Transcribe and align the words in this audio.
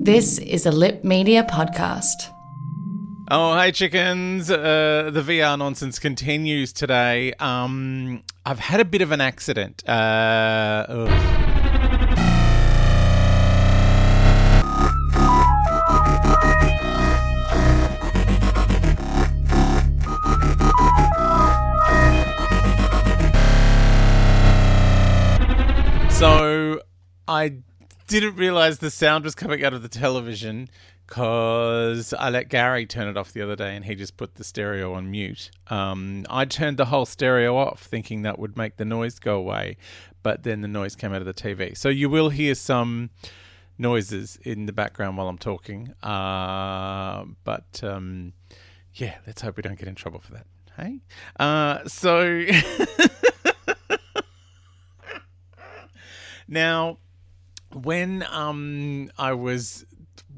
This 0.00 0.38
is 0.38 0.64
a 0.64 0.70
Lip 0.70 1.02
Media 1.02 1.42
podcast. 1.42 2.32
Oh, 3.30 3.58
hey 3.58 3.72
chickens! 3.72 4.50
Uh, 4.50 5.10
the 5.12 5.20
VR 5.20 5.58
nonsense 5.58 5.98
continues 5.98 6.72
today. 6.72 7.34
Um, 7.34 8.22
I've 8.46 8.60
had 8.60 8.80
a 8.80 8.84
bit 8.84 9.02
of 9.02 9.12
an 9.12 9.20
accident. 9.20 9.86
Uh. 9.88 10.86
So 26.10 26.80
I 27.26 27.58
didn't 28.08 28.36
realize 28.36 28.78
the 28.78 28.90
sound 28.90 29.22
was 29.24 29.34
coming 29.34 29.64
out 29.64 29.74
of 29.74 29.82
the 29.82 29.88
television 29.88 30.68
because 31.06 32.12
I 32.14 32.30
let 32.30 32.48
Gary 32.48 32.84
turn 32.86 33.06
it 33.06 33.16
off 33.16 33.32
the 33.32 33.42
other 33.42 33.54
day 33.54 33.76
and 33.76 33.84
he 33.84 33.94
just 33.94 34.16
put 34.16 34.34
the 34.34 34.44
stereo 34.44 34.94
on 34.94 35.10
mute. 35.10 35.50
Um, 35.68 36.26
I 36.28 36.44
turned 36.46 36.78
the 36.78 36.86
whole 36.86 37.06
stereo 37.06 37.56
off 37.56 37.82
thinking 37.82 38.22
that 38.22 38.38
would 38.38 38.56
make 38.56 38.78
the 38.78 38.84
noise 38.84 39.18
go 39.18 39.36
away, 39.36 39.76
but 40.22 40.42
then 40.42 40.62
the 40.62 40.68
noise 40.68 40.96
came 40.96 41.12
out 41.12 41.20
of 41.20 41.26
the 41.26 41.34
TV. 41.34 41.76
So 41.76 41.88
you 41.88 42.08
will 42.08 42.30
hear 42.30 42.54
some 42.54 43.10
noises 43.76 44.38
in 44.42 44.66
the 44.66 44.72
background 44.72 45.16
while 45.16 45.28
I'm 45.28 45.38
talking. 45.38 45.92
Uh, 46.02 47.24
but 47.44 47.80
um, 47.84 48.32
yeah, 48.94 49.16
let's 49.26 49.42
hope 49.42 49.56
we 49.56 49.62
don't 49.62 49.78
get 49.78 49.86
in 49.86 49.94
trouble 49.94 50.20
for 50.20 50.32
that. 50.32 50.46
Hey? 50.76 51.00
Uh, 51.38 51.86
so. 51.86 52.46
Now, 56.48 56.96
when 57.72 58.24
um 58.30 59.10
I 59.18 59.32
was 59.32 59.84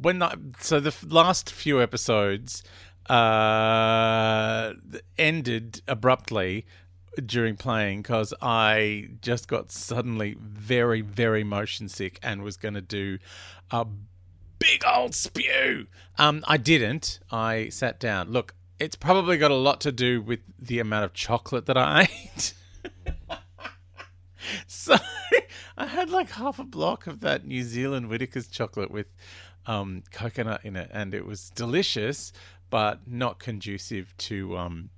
when 0.00 0.22
I 0.22 0.34
so 0.60 0.80
the 0.80 0.94
last 1.08 1.50
few 1.52 1.80
episodes 1.80 2.62
uh 3.08 4.72
ended 5.18 5.82
abruptly 5.88 6.66
during 7.26 7.56
playing 7.56 8.02
because 8.02 8.32
I 8.40 9.10
just 9.20 9.48
got 9.48 9.72
suddenly 9.72 10.36
very 10.40 11.00
very 11.00 11.44
motion 11.44 11.88
sick 11.88 12.18
and 12.22 12.42
was 12.42 12.56
going 12.56 12.74
to 12.74 12.80
do 12.80 13.18
a 13.70 13.86
big 14.58 14.82
old 14.86 15.14
spew. 15.14 15.86
Um, 16.18 16.44
I 16.46 16.56
didn't. 16.56 17.18
I 17.30 17.70
sat 17.70 17.98
down. 17.98 18.30
Look, 18.30 18.54
it's 18.78 18.94
probably 18.94 19.38
got 19.38 19.50
a 19.50 19.56
lot 19.56 19.80
to 19.82 19.92
do 19.92 20.20
with 20.20 20.40
the 20.58 20.78
amount 20.78 21.04
of 21.04 21.12
chocolate 21.14 21.66
that 21.66 21.76
I 21.76 22.02
ate. 22.36 22.54
So 24.66 24.96
I 25.76 25.86
had 25.86 26.10
like 26.10 26.30
half 26.30 26.58
a 26.58 26.64
block 26.64 27.06
of 27.06 27.20
that 27.20 27.46
New 27.46 27.62
Zealand 27.62 28.08
Whittaker's 28.08 28.48
chocolate 28.48 28.90
with 28.90 29.06
um, 29.66 30.02
coconut 30.10 30.64
in 30.64 30.76
it, 30.76 30.90
and 30.92 31.14
it 31.14 31.26
was 31.26 31.50
delicious, 31.50 32.32
but 32.70 33.00
not 33.06 33.38
conducive 33.38 34.14
to 34.18 34.56
um, 34.56 34.90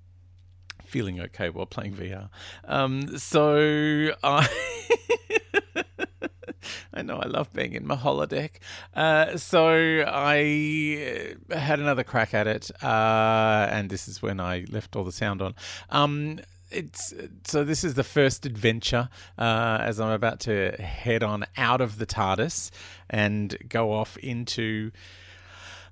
feeling 0.85 1.21
okay 1.21 1.51
while 1.51 1.67
playing 1.67 1.95
VR. 1.95 2.29
Um, 2.65 3.19
so 3.19 4.15
I. 4.23 4.49
I 6.95 7.03
know 7.03 7.17
I 7.17 7.27
love 7.27 7.53
being 7.53 7.73
in 7.73 7.87
my 7.87 7.97
holodeck. 7.97 8.51
Uh, 8.95 9.37
so 9.37 10.05
I 10.07 11.35
uh, 11.51 11.59
had 11.59 11.81
another 11.81 12.05
crack 12.05 12.35
at 12.35 12.47
it, 12.47 12.71
uh, 12.83 13.67
and 13.71 13.91
this 13.91 14.07
is 14.09 14.23
when 14.23 14.39
I 14.41 14.67
left 14.71 14.95
all 14.95 15.03
the 15.03 15.13
sound 15.13 15.43
on. 15.43 15.55
Um, 15.91 16.41
it's 16.73 17.15
so 17.45 17.65
this 17.65 17.85
is 17.85 17.95
the 17.95 18.05
first 18.05 18.47
adventure 18.47 19.09
uh, 19.39 19.79
as 19.81 20.01
I'm 20.01 20.11
about 20.11 20.41
to 20.41 20.73
head 20.73 21.23
on 21.23 21.45
out 21.57 21.81
of 21.81 21.99
the 21.99 22.07
TARDIS 22.07 22.71
and 23.11 23.57
go 23.69 23.93
off 23.93 24.17
into 24.19 24.91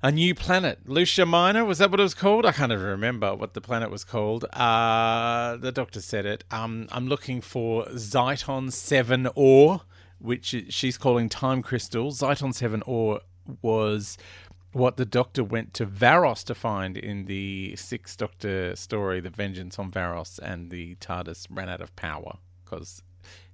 a 0.02 0.10
new 0.10 0.34
planet. 0.34 0.80
Lucia 0.86 1.26
Minor, 1.26 1.64
was 1.64 1.78
that 1.78 1.90
what 1.90 2.00
it 2.00 2.04
was 2.04 2.14
called? 2.14 2.46
I 2.46 2.52
can't 2.52 2.72
even 2.72 2.84
remember 2.84 3.34
what 3.34 3.54
the 3.54 3.60
planet 3.60 3.90
was 3.90 4.04
called. 4.04 4.44
Uh, 4.52 5.56
the 5.58 5.72
doctor 5.72 6.00
said 6.00 6.24
it. 6.24 6.44
Um, 6.50 6.88
I'm 6.90 7.06
looking 7.06 7.40
for 7.40 7.84
Zeiton 7.86 8.72
7 8.72 9.28
ore, 9.34 9.82
which 10.18 10.54
she's 10.70 10.96
calling 10.96 11.28
time 11.28 11.62
crystal. 11.62 12.12
Zeiton 12.12 12.54
7 12.54 12.82
ore 12.86 13.20
was 13.62 14.16
what 14.72 14.96
the 14.96 15.04
Doctor 15.04 15.42
went 15.42 15.74
to 15.74 15.86
Varos 15.86 16.44
to 16.44 16.54
find 16.54 16.96
in 16.96 17.26
the 17.26 17.74
Sixth 17.76 18.16
Doctor 18.16 18.76
story, 18.76 19.20
The 19.20 19.30
Vengeance 19.30 19.78
on 19.78 19.90
Varos, 19.90 20.38
and 20.38 20.70
the 20.70 20.94
TARDIS 20.96 21.46
ran 21.50 21.68
out 21.68 21.80
of 21.80 21.94
power 21.96 22.38
because 22.64 23.02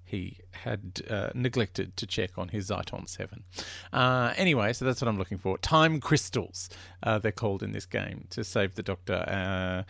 he 0.05 0.39
had 0.53 1.03
uh, 1.11 1.31
neglected 1.35 1.97
to 1.97 2.07
check 2.07 2.39
on 2.39 2.49
his 2.49 2.71
Zeiton 2.71 3.09
7. 3.09 3.43
Uh, 3.93 4.33
anyway, 4.37 4.73
so 4.73 4.85
that's 4.85 5.01
what 5.01 5.09
I'm 5.09 5.19
looking 5.19 5.39
for. 5.39 5.59
Time 5.59 6.01
crystals, 6.01 6.71
uh, 7.03 7.19
they're 7.19 7.33
called 7.33 7.63
in 7.63 7.73
this 7.73 7.87
game, 7.87 8.27
to 8.31 8.45
save 8.45 8.77
the 8.77 8.83
Doctor. 8.83 9.15
Uh, 9.27 9.83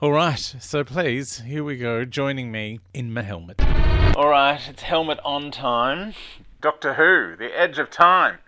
all 0.00 0.12
right, 0.12 0.38
so 0.38 0.84
please, 0.84 1.40
here 1.40 1.64
we 1.64 1.76
go, 1.76 2.04
joining 2.04 2.52
me 2.52 2.80
in 2.94 3.12
my 3.12 3.22
helmet. 3.22 3.60
All 4.16 4.28
right, 4.28 4.60
it's 4.68 4.82
helmet 4.82 5.18
on 5.24 5.50
time. 5.50 6.14
Doctor 6.60 6.94
Who, 6.94 7.34
The 7.36 7.58
Edge 7.58 7.78
of 7.78 7.90
Time. 7.90 8.38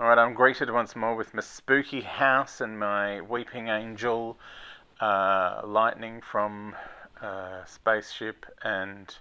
All 0.00 0.06
right, 0.06 0.18
I'm 0.18 0.32
greeted 0.32 0.70
once 0.70 0.94
more 0.94 1.16
with 1.16 1.34
my 1.34 1.40
spooky 1.40 2.02
house 2.02 2.60
and 2.60 2.78
my 2.78 3.20
weeping 3.20 3.66
angel, 3.66 4.38
uh, 5.00 5.60
lightning 5.64 6.20
from 6.20 6.76
uh, 7.20 7.64
spaceship, 7.64 8.46
and 8.62 9.12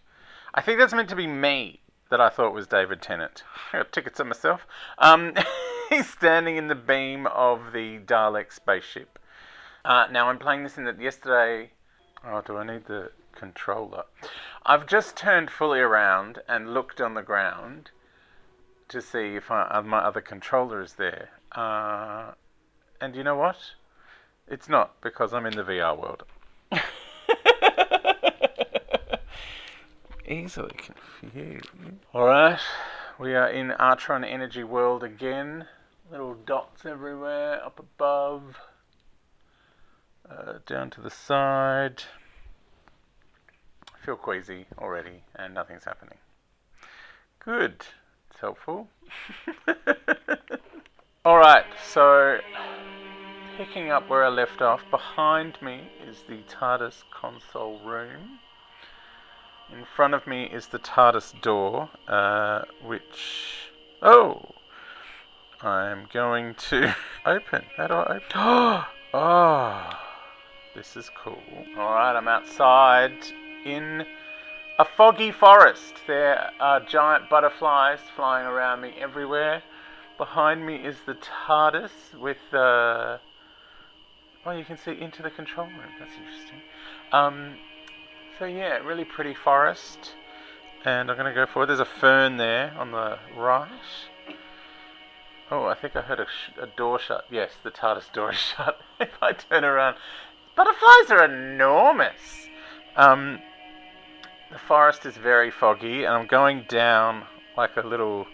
I 0.54 0.62
think 0.62 0.78
that's 0.78 0.94
meant 0.94 1.10
to 1.10 1.16
be 1.16 1.26
me. 1.26 1.80
That 2.12 2.22
I 2.22 2.30
thought 2.30 2.54
was 2.54 2.68
David 2.68 3.02
Tennant. 3.02 3.44
I 3.74 3.78
got 3.80 3.92
tickets 3.92 4.20
on 4.20 4.28
myself. 4.28 4.68
Um, 5.00 5.34
he's 5.90 6.08
standing 6.08 6.58
in 6.58 6.68
the 6.68 6.76
beam 6.76 7.26
of 7.26 7.74
the 7.74 7.98
Dalek 7.98 8.54
spaceship. 8.54 9.18
Uh, 9.84 10.06
now 10.12 10.30
I'm 10.30 10.38
playing 10.38 10.62
this 10.62 10.78
in 10.78 10.84
the 10.84 10.96
yesterday. 11.00 11.72
Oh, 12.24 12.42
do 12.46 12.56
I 12.56 12.64
need 12.64 12.86
the 12.86 13.10
controller? 13.34 14.04
I've 14.64 14.86
just 14.86 15.18
turned 15.18 15.50
fully 15.50 15.80
around 15.80 16.38
and 16.48 16.76
looked 16.76 17.02
on 17.02 17.16
the 17.16 17.24
ground 17.24 17.90
to 18.90 19.02
see 19.02 19.36
if 19.36 19.52
I, 19.52 19.82
my 19.82 20.00
other 20.00 20.22
controller 20.22 20.82
is 20.82 20.94
there. 20.94 21.30
Uh, 21.52 22.32
and 23.02 23.16
you 23.16 23.24
know 23.24 23.36
what? 23.36 23.58
It's 24.48 24.70
not 24.70 25.02
because 25.02 25.34
I'm 25.34 25.46
in 25.46 25.56
the 25.56 25.64
VR 25.64 25.98
world. 25.98 26.24
Easily 30.28 30.76
confused. 30.78 31.70
Alright, 32.14 32.60
we 33.20 33.34
are 33.36 33.50
in 33.50 33.70
Artron 33.70 34.26
Energy 34.26 34.64
World 34.64 35.04
again. 35.04 35.66
Little 36.10 36.36
dots 36.36 36.86
everywhere, 36.86 37.62
up 37.64 37.80
above, 37.80 38.58
uh, 40.30 40.60
down 40.66 40.90
to 40.92 41.02
the 41.02 41.10
side. 41.10 42.04
I 43.94 44.06
feel 44.06 44.16
queasy 44.16 44.68
already, 44.78 45.24
and 45.36 45.54
nothing's 45.54 45.84
happening. 45.84 46.20
Good. 47.40 47.86
Helpful. 48.40 48.88
Alright, 51.26 51.66
so 51.92 52.38
picking 53.58 53.90
up 53.90 54.08
where 54.10 54.24
I 54.24 54.30
left 54.30 54.62
off, 54.62 54.82
behind 54.92 55.60
me 55.62 55.90
is 56.08 56.24
the 56.30 56.44
TARDIS 56.48 57.04
console 57.12 57.80
room. 57.84 58.40
In 59.74 59.84
front 59.84 60.14
of 60.14 60.28
me 60.28 60.44
is 60.44 60.68
the 60.68 60.78
TARDIS 60.78 61.42
door, 61.42 61.90
uh, 62.08 62.62
which. 62.86 63.72
Oh! 64.04 64.54
I'm 65.62 66.08
going 66.14 66.54
to 66.70 66.96
open. 67.26 67.64
How 67.76 67.88
do 67.88 67.94
I 67.96 68.16
open? 68.18 68.86
Oh! 69.14 69.90
This 70.76 70.96
is 70.96 71.10
cool. 71.18 71.42
Alright, 71.76 72.16
I'm 72.16 72.28
outside 72.28 73.18
in 73.66 74.06
a 74.80 74.86
foggy 74.86 75.32
forest. 75.32 75.96
There 76.06 76.52
are 76.60 76.80
giant 76.80 77.30
butterflies 77.30 78.00
flying 78.16 78.46
around 78.46 78.82
me 78.82 78.94
everywhere. 79.00 79.64
Behind 80.18 80.66
me 80.66 80.76
is 80.76 80.98
the 81.06 81.16
TARDIS 81.16 82.14
with 82.20 82.54
uh 82.54 83.18
Oh, 84.46 84.52
you 84.52 84.64
can 84.64 84.78
see 84.78 84.92
into 84.92 85.22
the 85.22 85.30
control 85.30 85.68
room. 85.68 85.92
That's 86.00 86.14
interesting. 86.14 86.62
Um, 87.12 87.56
so 88.40 88.46
yeah, 88.46 88.78
really 88.78 89.04
pretty 89.04 89.34
forest. 89.34 90.14
And 90.86 91.12
I'm 91.12 91.18
going 91.18 91.28
to 91.28 91.34
go 91.34 91.46
forward. 91.46 91.68
There's 91.68 91.82
a 91.82 91.86
fern 91.86 92.38
there 92.38 92.74
on 92.78 92.92
the 92.92 93.20
right. 93.36 93.68
Oh, 95.52 95.66
I 95.66 95.76
think 95.76 95.98
I 95.98 96.02
heard 96.02 96.22
a, 96.22 96.28
a 96.62 96.68
door 96.68 96.98
shut. 96.98 97.26
Yes, 97.30 97.52
the 97.62 97.72
TARDIS 97.72 98.14
door 98.14 98.32
is 98.32 98.38
shut. 98.58 98.80
if 99.02 99.22
I 99.22 99.34
turn 99.34 99.66
around, 99.66 99.98
butterflies 100.56 101.12
are 101.12 101.26
enormous. 101.26 102.48
Um, 102.96 103.40
the 104.52 104.60
forest 104.60 105.06
is 105.06 105.18
very 105.18 105.52
foggy, 105.52 106.04
and 106.04 106.14
I'm 106.14 106.28
going 106.28 106.66
down 106.68 107.26
like 107.56 107.76
a 107.78 107.82
little 107.82 108.28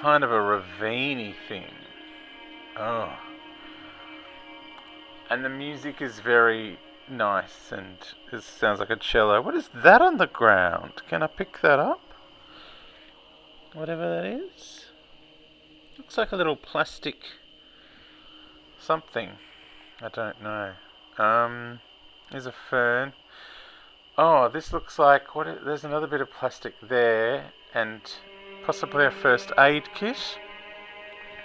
kind 0.00 0.24
of 0.24 0.32
a 0.32 0.40
ravine 0.40 1.34
thing. 1.48 1.74
Oh. 2.76 3.12
And 5.30 5.44
the 5.44 5.48
music 5.48 6.00
is 6.00 6.20
very 6.20 6.78
nice 7.08 7.72
and 7.72 7.96
it 8.32 8.42
sounds 8.42 8.80
like 8.80 8.90
a 8.90 8.96
cello. 8.96 9.40
What 9.40 9.54
is 9.54 9.68
that 9.74 10.00
on 10.00 10.16
the 10.16 10.26
ground? 10.26 11.02
Can 11.08 11.22
I 11.22 11.26
pick 11.26 11.60
that 11.60 11.78
up? 11.78 12.00
Whatever 13.72 14.08
that 14.08 14.24
is. 14.24 14.86
Looks 15.98 16.18
like 16.18 16.32
a 16.32 16.36
little 16.36 16.56
plastic 16.56 17.16
something. 18.78 19.30
I 20.00 20.08
don't 20.08 20.42
know. 20.42 20.72
Um, 21.18 21.80
there's 22.30 22.46
a 22.46 22.52
fern. 22.52 23.12
Oh, 24.18 24.48
this 24.48 24.72
looks 24.72 24.98
like 24.98 25.34
what? 25.34 25.48
Is, 25.48 25.58
there's 25.64 25.84
another 25.84 26.06
bit 26.06 26.20
of 26.20 26.30
plastic 26.30 26.74
there, 26.82 27.52
and 27.74 28.00
possibly 28.64 29.06
a 29.06 29.10
first 29.10 29.52
aid 29.58 29.84
kit. 29.94 30.38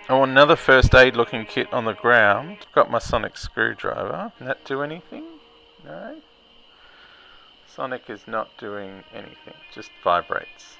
Oh, 0.09 0.23
another 0.23 0.55
first 0.55 0.93
aid 0.93 1.15
looking 1.15 1.45
kit 1.45 1.71
on 1.71 1.85
the 1.85 1.93
ground. 1.93 2.65
Got 2.73 2.91
my 2.91 2.99
sonic 2.99 3.37
screwdriver. 3.37 4.31
Can 4.37 4.47
that 4.47 4.65
do 4.65 4.81
anything? 4.81 5.25
No. 5.85 6.17
Sonic 7.65 8.09
is 8.09 8.27
not 8.27 8.49
doing 8.57 9.03
anything. 9.13 9.53
Just 9.73 9.91
vibrates. 10.03 10.77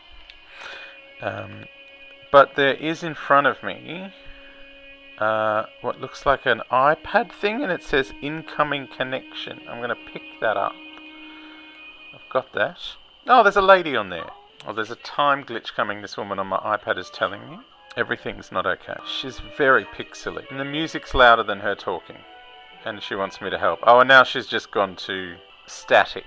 Um, 1.22 1.66
but 2.32 2.56
there 2.56 2.74
is 2.74 3.04
in 3.04 3.16
front 3.16 3.48
of 3.48 3.64
me 3.64 4.14
uh, 5.20 5.66
what 5.82 6.02
looks 6.02 6.26
like 6.26 6.46
an 6.46 6.62
iPad 6.72 7.32
thing, 7.32 7.64
and 7.64 7.72
it 7.72 7.84
says 7.84 8.14
incoming 8.22 8.88
connection. 8.88 9.62
I'm 9.70 9.78
going 9.78 9.90
to 9.90 10.12
pick 10.12 10.24
that 10.42 10.58
up. 10.58 10.74
Got 12.30 12.54
that. 12.54 12.80
Oh, 13.28 13.44
there's 13.44 13.56
a 13.56 13.62
lady 13.62 13.96
on 13.96 14.10
there. 14.10 14.30
Oh, 14.66 14.74
there's 14.74 14.92
a 14.92 14.96
time 14.98 15.44
glitch 15.44 15.74
coming, 15.74 16.02
this 16.02 16.18
woman 16.18 16.40
on 16.40 16.48
my 16.48 16.58
iPad 16.58 16.98
is 16.98 17.10
telling 17.10 17.50
me. 17.50 17.60
Everything's 17.96 18.52
not 18.52 18.66
okay. 18.66 18.98
She's 19.06 19.40
very 19.58 19.86
pixely, 19.86 20.50
and 20.50 20.60
the 20.60 20.66
music's 20.66 21.14
louder 21.14 21.44
than 21.44 21.62
her 21.62 21.76
talking. 21.76 22.18
And 22.86 23.02
she 23.02 23.16
wants 23.16 23.42
me 23.42 23.50
to 23.50 23.58
help. 23.58 23.80
Oh, 23.84 24.00
and 24.00 24.08
now 24.08 24.24
she's 24.24 24.48
just 24.48 24.72
gone 24.72 24.96
to 24.98 25.36
static. 25.66 26.26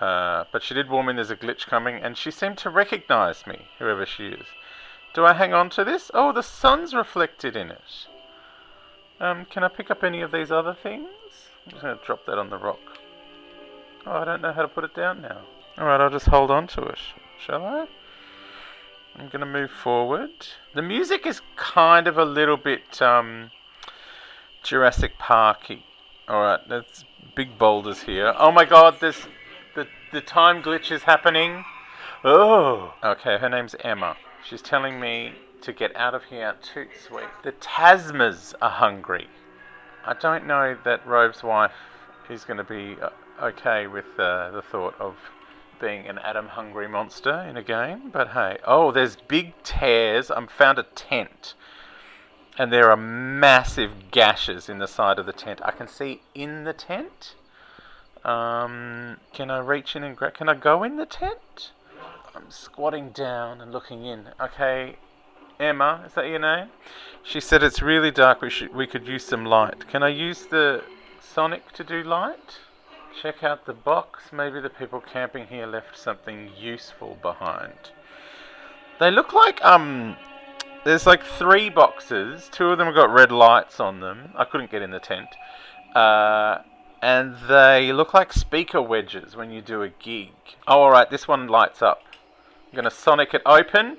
Uh, 0.00 0.44
but 0.50 0.62
she 0.62 0.74
did 0.74 0.90
warn 0.90 1.06
me 1.06 1.12
there's 1.12 1.30
a 1.30 1.36
glitch 1.36 1.66
coming, 1.66 1.96
and 1.96 2.16
she 2.16 2.30
seemed 2.30 2.58
to 2.58 2.70
recognize 2.70 3.46
me, 3.46 3.66
whoever 3.78 4.04
she 4.04 4.28
is. 4.28 4.46
Do 5.14 5.24
I 5.24 5.34
hang 5.34 5.54
on 5.54 5.70
to 5.70 5.84
this? 5.84 6.10
Oh, 6.12 6.32
the 6.32 6.42
sun's 6.42 6.94
reflected 6.94 7.54
in 7.54 7.70
it. 7.70 8.06
Um, 9.20 9.44
can 9.44 9.62
I 9.62 9.68
pick 9.68 9.90
up 9.90 10.02
any 10.02 10.20
of 10.20 10.32
these 10.32 10.50
other 10.50 10.74
things? 10.74 11.08
I'm 11.64 11.70
just 11.70 11.82
going 11.82 11.98
to 11.98 12.04
drop 12.04 12.26
that 12.26 12.38
on 12.38 12.50
the 12.50 12.58
rock. 12.58 12.80
Oh, 14.06 14.12
I 14.12 14.24
don't 14.24 14.42
know 14.42 14.52
how 14.52 14.62
to 14.62 14.68
put 14.68 14.84
it 14.84 14.94
down 14.94 15.22
now. 15.22 15.42
Alright, 15.78 16.00
I'll 16.00 16.10
just 16.10 16.26
hold 16.26 16.50
on 16.50 16.66
to 16.68 16.82
it. 16.82 16.98
Shall 17.44 17.64
I? 17.64 17.86
I'm 19.16 19.28
going 19.28 19.40
to 19.40 19.46
move 19.46 19.70
forward. 19.70 20.30
The 20.74 20.82
music 20.82 21.26
is 21.26 21.40
kind 21.56 22.06
of 22.06 22.18
a 22.18 22.24
little 22.24 22.56
bit 22.56 23.00
um, 23.00 23.50
Jurassic 24.62 25.18
Parky. 25.18 25.84
Alright, 26.28 26.68
there's 26.68 27.04
big 27.34 27.58
boulders 27.58 28.02
here. 28.02 28.34
Oh 28.38 28.52
my 28.52 28.64
god, 28.64 29.00
this 29.00 29.26
the, 29.74 29.86
the 30.12 30.20
time 30.20 30.62
glitch 30.62 30.92
is 30.92 31.02
happening. 31.02 31.64
Oh. 32.24 32.94
Okay, 33.02 33.38
her 33.38 33.48
name's 33.48 33.74
Emma. 33.80 34.16
She's 34.44 34.62
telling 34.62 35.00
me 35.00 35.32
to 35.62 35.72
get 35.72 35.94
out 35.96 36.14
of 36.14 36.24
here 36.24 36.54
toot 36.62 36.88
sweet. 37.06 37.28
The 37.42 37.52
Tasmas 37.52 38.54
are 38.60 38.70
hungry. 38.70 39.28
I 40.06 40.14
don't 40.14 40.46
know 40.46 40.76
that 40.84 41.06
Rove's 41.06 41.42
wife 41.42 41.72
is 42.28 42.44
going 42.44 42.58
to 42.58 42.64
be 42.64 42.96
uh, 43.00 43.10
okay 43.42 43.86
with 43.86 44.18
uh, 44.18 44.50
the 44.50 44.62
thought 44.62 44.94
of 45.00 45.16
being 45.80 46.06
an 46.06 46.18
Adam 46.18 46.48
hungry 46.48 46.88
monster 46.88 47.40
in 47.48 47.56
a 47.56 47.62
game, 47.62 48.10
but 48.10 48.28
hey. 48.28 48.58
Oh, 48.66 48.90
there's 48.90 49.16
big 49.16 49.54
tears. 49.62 50.30
I 50.30 50.44
found 50.46 50.78
a 50.78 50.84
tent. 50.94 51.54
And 52.56 52.72
there 52.72 52.90
are 52.90 52.96
massive 52.96 54.10
gashes 54.12 54.68
in 54.68 54.78
the 54.78 54.86
side 54.86 55.18
of 55.18 55.26
the 55.26 55.32
tent. 55.32 55.60
I 55.64 55.72
can 55.72 55.88
see 55.88 56.22
in 56.34 56.64
the 56.64 56.72
tent. 56.72 57.34
Um, 58.24 59.18
can 59.32 59.50
I 59.50 59.58
reach 59.58 59.96
in 59.96 60.04
and? 60.04 60.16
Can 60.16 60.48
I 60.48 60.54
go 60.54 60.82
in 60.84 60.96
the 60.96 61.04
tent? 61.04 61.72
I'm 62.34 62.50
squatting 62.50 63.10
down 63.10 63.60
and 63.60 63.72
looking 63.72 64.06
in. 64.06 64.28
Okay, 64.40 64.96
Emma, 65.60 66.02
is 66.06 66.14
that 66.14 66.26
your 66.26 66.38
name? 66.38 66.68
She 67.22 67.40
said 67.40 67.62
it's 67.62 67.82
really 67.82 68.10
dark. 68.10 68.40
We 68.40 68.50
should 68.50 68.74
we 68.74 68.86
could 68.86 69.06
use 69.06 69.24
some 69.24 69.44
light. 69.44 69.86
Can 69.88 70.02
I 70.02 70.08
use 70.08 70.46
the 70.46 70.82
Sonic 71.20 71.72
to 71.72 71.84
do 71.84 72.02
light? 72.02 72.60
Check 73.22 73.42
out 73.42 73.66
the 73.66 73.72
box. 73.72 74.32
Maybe 74.32 74.60
the 74.60 74.70
people 74.70 75.00
camping 75.00 75.46
here 75.46 75.66
left 75.66 75.96
something 75.98 76.50
useful 76.56 77.16
behind. 77.22 77.90
They 78.98 79.10
look 79.10 79.32
like 79.32 79.64
um. 79.64 80.16
There's 80.84 81.06
like 81.06 81.24
three 81.24 81.70
boxes. 81.70 82.50
Two 82.52 82.68
of 82.68 82.78
them 82.78 82.86
have 82.86 82.94
got 82.94 83.10
red 83.10 83.32
lights 83.32 83.80
on 83.80 84.00
them. 84.00 84.32
I 84.36 84.44
couldn't 84.44 84.70
get 84.70 84.82
in 84.82 84.90
the 84.90 85.00
tent. 85.00 85.28
Uh, 85.94 86.58
and 87.00 87.36
they 87.48 87.92
look 87.92 88.12
like 88.12 88.32
speaker 88.32 88.82
wedges 88.82 89.34
when 89.34 89.50
you 89.50 89.62
do 89.62 89.82
a 89.82 89.88
gig. 89.88 90.32
Oh, 90.66 90.82
alright, 90.82 91.10
this 91.10 91.26
one 91.26 91.48
lights 91.48 91.80
up. 91.80 92.02
I'm 92.70 92.76
gonna 92.76 92.90
sonic 92.90 93.32
it 93.32 93.42
open. 93.46 93.96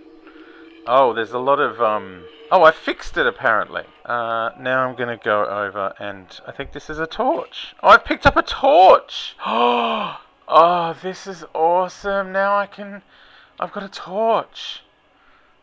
Oh, 0.86 1.13
there's 1.13 1.31
a 1.31 1.39
lot 1.39 1.60
of 1.60 1.81
um. 1.81 2.25
Oh, 2.52 2.64
I 2.64 2.72
fixed 2.72 3.18
it 3.18 3.25
apparently. 3.25 3.84
Uh, 4.06 4.52
now 4.60 4.88
I'm 4.88 4.96
gonna 4.96 5.18
go 5.18 5.46
over 5.46 5.94
and 6.00 6.28
I 6.46 6.52
think 6.52 6.74
this 6.74 6.90
is 6.90 7.00
a 7.00 7.08
torch. 7.08 7.74
Oh, 7.82 7.90
I've 7.90 8.06
picked 8.06 8.25
up 8.25 8.38
a 8.38 8.44
torch. 8.44 9.36
Oh, 10.48 10.96
this 11.02 11.25
is 11.25 11.44
awesome. 11.56 12.32
Now 12.32 12.56
I 12.56 12.68
can. 12.68 13.02
I've 13.60 13.72
got 13.72 13.82
a 13.82 13.90
torch. 13.90 14.84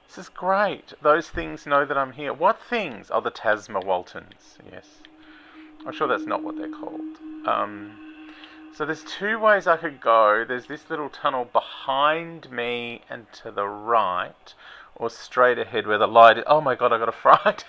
This 0.08 0.18
is 0.18 0.28
great. 0.28 0.92
Those 1.00 1.30
things 1.30 1.66
know 1.66 1.84
that 1.84 1.96
I'm 1.96 2.12
here. 2.12 2.32
What 2.32 2.60
things? 2.60 3.08
Oh, 3.12 3.20
the 3.20 3.30
Tasma 3.30 3.84
Waltons. 3.84 4.58
Yes. 4.70 4.86
I'm 5.86 5.92
sure 5.92 6.08
that's 6.08 6.26
not 6.26 6.42
what 6.42 6.56
they're 6.56 6.68
called. 6.68 7.16
Um, 7.46 8.11
so 8.74 8.86
there's 8.86 9.04
two 9.04 9.38
ways 9.38 9.66
I 9.66 9.76
could 9.76 10.00
go. 10.00 10.44
There's 10.46 10.66
this 10.66 10.88
little 10.88 11.10
tunnel 11.10 11.44
behind 11.44 12.50
me 12.50 13.02
and 13.10 13.30
to 13.42 13.50
the 13.50 13.66
right, 13.66 14.54
or 14.96 15.10
straight 15.10 15.58
ahead 15.58 15.86
where 15.86 15.98
the 15.98 16.06
light 16.06 16.38
is. 16.38 16.44
Oh 16.46 16.60
my 16.60 16.74
god, 16.74 16.92
I 16.92 16.98
got 16.98 17.08
a 17.08 17.12
fright. 17.12 17.64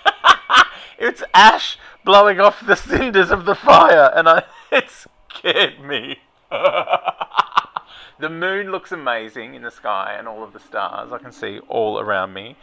it's 0.97 1.23
ash 1.33 1.77
blowing 2.05 2.39
off 2.39 2.65
the 2.65 2.75
cinders 2.75 3.31
of 3.31 3.45
the 3.45 3.55
fire, 3.55 4.11
and 4.15 4.29
I 4.29 4.43
it 4.71 4.89
scared 4.89 5.81
me. 5.81 6.19
the 6.51 8.29
moon 8.29 8.71
looks 8.71 8.91
amazing 8.91 9.55
in 9.55 9.63
the 9.63 9.71
sky, 9.71 10.15
and 10.17 10.27
all 10.27 10.43
of 10.43 10.53
the 10.53 10.59
stars 10.59 11.11
I 11.11 11.17
can 11.17 11.31
see 11.31 11.59
all 11.67 11.99
around 11.99 12.33
me. 12.33 12.55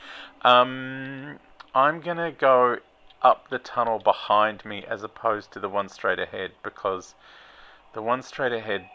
Um, 0.43 1.39
I'm 1.75 2.01
gonna 2.01 2.33
go 2.33 2.79
up 3.23 3.51
the 3.51 3.59
tunnel 3.59 3.99
behind 3.99 4.65
me 4.65 4.83
as 4.89 5.03
opposed 5.03 5.53
to 5.53 5.61
the 5.61 5.69
one 5.69 5.89
straight 5.89 6.19
ahead 6.19 6.53
because 6.63 7.15
the 7.95 8.03
one 8.03 8.23
straight 8.23 8.53
ahead 8.53 8.89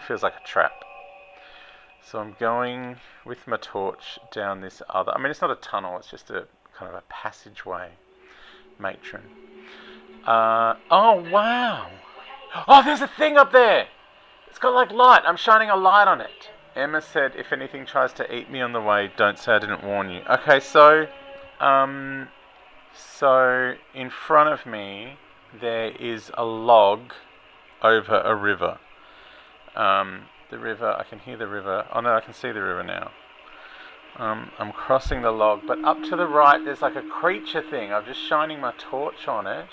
feels 0.00 0.22
like 0.22 0.34
a 0.36 0.46
trap. 0.46 0.84
So 2.02 2.18
I'm 2.18 2.36
going 2.38 2.96
with 3.24 3.46
my 3.46 3.56
torch 3.56 4.18
down 4.32 4.60
this 4.60 4.82
other. 4.90 5.12
I 5.12 5.18
mean, 5.18 5.30
it's 5.30 5.40
not 5.40 5.50
a 5.50 5.56
tunnel. 5.56 5.96
It's 5.98 6.10
just 6.10 6.30
a 6.30 6.46
kind 6.76 6.90
of 6.90 6.94
a 6.94 7.02
passageway. 7.08 7.92
Matron. 8.78 9.22
Uh, 10.26 10.74
oh 10.90 11.24
wow! 11.30 11.90
Oh, 12.66 12.82
there's 12.82 13.00
a 13.00 13.08
thing 13.08 13.36
up 13.36 13.52
there. 13.52 13.86
It's 14.48 14.58
got 14.58 14.74
like 14.74 14.90
light. 14.90 15.22
I'm 15.26 15.36
shining 15.36 15.70
a 15.70 15.76
light 15.76 16.08
on 16.08 16.20
it. 16.20 16.50
Emma 16.74 17.00
said, 17.00 17.32
"If 17.36 17.52
anything 17.52 17.86
tries 17.86 18.12
to 18.14 18.34
eat 18.34 18.50
me 18.50 18.60
on 18.60 18.72
the 18.72 18.80
way, 18.80 19.12
don't 19.16 19.38
say 19.38 19.52
I 19.52 19.58
didn't 19.58 19.84
warn 19.84 20.10
you." 20.10 20.22
Okay, 20.28 20.60
so, 20.60 21.06
um, 21.60 22.28
so 22.94 23.74
in 23.94 24.10
front 24.10 24.52
of 24.52 24.66
me 24.66 25.18
there 25.60 25.90
is 25.90 26.32
a 26.34 26.44
log 26.44 27.12
over 27.84 28.20
a 28.24 28.34
river. 28.34 28.78
Um, 29.76 30.26
the 30.50 30.58
river. 30.58 30.90
I 30.92 31.04
can 31.04 31.20
hear 31.20 31.36
the 31.36 31.46
river. 31.46 31.86
Oh 31.92 32.00
no, 32.00 32.14
I 32.14 32.20
can 32.20 32.34
see 32.34 32.50
the 32.50 32.62
river 32.62 32.82
now. 32.82 33.10
Um, 34.16 34.50
I'm 34.58 34.72
crossing 34.72 35.22
the 35.22 35.32
log, 35.32 35.62
but 35.66 35.84
up 35.84 36.02
to 36.04 36.16
the 36.16 36.26
right 36.26 36.64
there's 36.64 36.80
like 36.82 36.96
a 36.96 37.02
creature 37.02 37.62
thing. 37.62 37.92
I'm 37.92 38.04
just 38.04 38.20
shining 38.20 38.60
my 38.60 38.72
torch 38.78 39.26
on 39.26 39.46
it. 39.46 39.66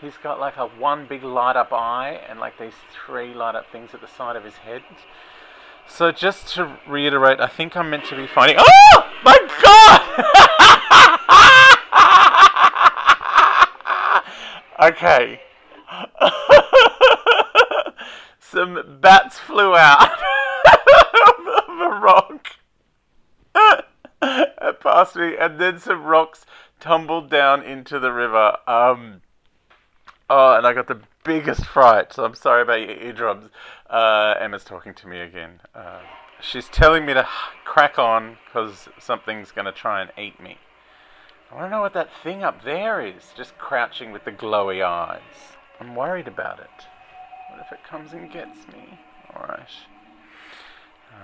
He's 0.00 0.16
got 0.22 0.40
like 0.40 0.56
a 0.56 0.66
one 0.66 1.06
big 1.06 1.22
light 1.24 1.56
up 1.56 1.72
eye 1.72 2.20
and 2.28 2.38
like 2.40 2.58
these 2.58 2.74
three 3.04 3.34
light 3.34 3.54
up 3.54 3.66
things 3.70 3.90
at 3.92 4.00
the 4.00 4.06
side 4.06 4.36
of 4.36 4.44
his 4.44 4.54
head. 4.54 4.82
So 5.86 6.12
just 6.12 6.54
to 6.54 6.78
reiterate, 6.86 7.40
I 7.40 7.48
think 7.48 7.76
I'm 7.76 7.90
meant 7.90 8.04
to 8.06 8.16
be 8.16 8.28
finding. 8.28 8.56
Oh 8.58 9.10
my 9.24 9.36
god! 14.80 14.90
okay. 14.92 15.40
Some 18.50 18.98
bats 19.00 19.38
flew 19.38 19.76
out 19.76 20.10
of 20.10 21.80
a 21.80 22.00
rock 22.02 22.56
past 24.80 25.14
me, 25.14 25.36
and 25.38 25.60
then 25.60 25.78
some 25.78 26.02
rocks 26.02 26.44
tumbled 26.80 27.30
down 27.30 27.62
into 27.62 28.00
the 28.00 28.12
river. 28.12 28.56
Um, 28.66 29.22
oh, 30.28 30.56
and 30.56 30.66
I 30.66 30.72
got 30.72 30.88
the 30.88 31.00
biggest 31.22 31.64
fright. 31.64 32.12
So 32.12 32.24
I'm 32.24 32.34
sorry 32.34 32.62
about 32.62 32.80
your 32.80 32.90
eardrums. 32.90 33.50
Uh, 33.88 34.34
Emma's 34.40 34.64
talking 34.64 34.94
to 34.94 35.06
me 35.06 35.20
again. 35.20 35.60
Uh, 35.72 36.00
she's 36.40 36.68
telling 36.68 37.06
me 37.06 37.14
to 37.14 37.28
crack 37.64 38.00
on 38.00 38.36
because 38.46 38.88
something's 38.98 39.52
going 39.52 39.66
to 39.66 39.72
try 39.72 40.00
and 40.00 40.10
eat 40.18 40.40
me. 40.42 40.58
I 41.52 41.54
want 41.54 41.66
to 41.66 41.70
know 41.70 41.82
what 41.82 41.94
that 41.94 42.10
thing 42.24 42.42
up 42.42 42.64
there 42.64 43.00
is, 43.00 43.32
just 43.36 43.56
crouching 43.58 44.10
with 44.10 44.24
the 44.24 44.32
glowy 44.32 44.84
eyes. 44.84 45.20
I'm 45.78 45.94
worried 45.94 46.26
about 46.26 46.58
it. 46.58 46.86
What 47.50 47.60
if 47.60 47.72
it 47.72 47.84
comes 47.84 48.12
and 48.12 48.30
gets 48.30 48.58
me? 48.68 48.98
Alright. 49.36 49.68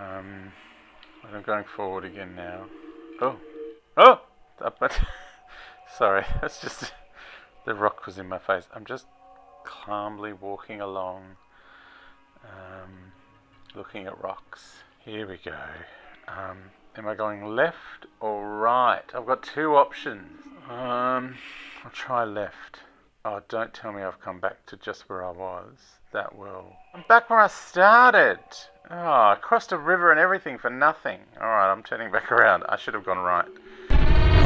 Um, 0.00 0.52
I'm 1.24 1.42
going 1.42 1.64
forward 1.64 2.04
again 2.04 2.34
now. 2.34 2.66
Oh. 3.20 3.36
Oh! 3.96 4.20
but 4.58 5.00
Sorry, 5.96 6.24
that's 6.40 6.60
just. 6.60 6.92
The 7.64 7.74
rock 7.74 8.06
was 8.06 8.18
in 8.18 8.28
my 8.28 8.38
face. 8.38 8.68
I'm 8.74 8.84
just 8.84 9.06
calmly 9.64 10.32
walking 10.32 10.80
along, 10.80 11.36
um, 12.44 13.12
looking 13.74 14.06
at 14.06 14.22
rocks. 14.22 14.82
Here 15.04 15.26
we 15.26 15.38
go. 15.38 15.56
Um, 16.28 16.58
am 16.96 17.08
I 17.08 17.14
going 17.14 17.44
left 17.44 18.06
or 18.20 18.58
right? 18.58 19.04
I've 19.14 19.26
got 19.26 19.42
two 19.42 19.74
options. 19.74 20.42
Um, 20.68 21.36
I'll 21.82 21.90
try 21.92 22.24
left. 22.24 22.80
Oh, 23.24 23.40
don't 23.48 23.74
tell 23.74 23.92
me 23.92 24.02
I've 24.02 24.20
come 24.20 24.38
back 24.38 24.66
to 24.66 24.76
just 24.76 25.08
where 25.08 25.24
I 25.24 25.30
was. 25.30 25.98
That 26.16 26.34
will. 26.34 26.64
I'm 26.94 27.04
back 27.10 27.28
where 27.28 27.40
I 27.40 27.48
started. 27.48 28.38
Oh, 28.90 28.96
I 28.96 29.36
crossed 29.38 29.72
a 29.72 29.76
river 29.76 30.10
and 30.10 30.18
everything 30.18 30.56
for 30.56 30.70
nothing. 30.70 31.20
Alright, 31.36 31.68
I'm 31.68 31.82
turning 31.82 32.10
back 32.10 32.32
around. 32.32 32.64
I 32.70 32.78
should 32.78 32.94
have 32.94 33.04
gone 33.04 33.18
right. 33.18 33.44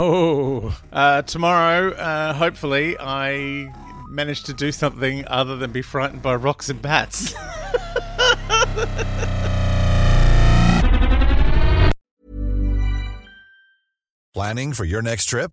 Oh, 0.02 0.76
uh, 0.92 1.22
tomorrow, 1.22 1.92
uh, 1.92 2.32
hopefully, 2.32 2.96
I 2.98 3.72
manage 4.08 4.42
to 4.44 4.52
do 4.52 4.72
something 4.72 5.24
other 5.28 5.56
than 5.56 5.70
be 5.70 5.80
frightened 5.80 6.22
by 6.22 6.34
rocks 6.34 6.68
and 6.68 6.82
bats. 6.82 7.34
Planning 14.34 14.72
for 14.72 14.84
your 14.84 15.02
next 15.02 15.26
trip? 15.26 15.52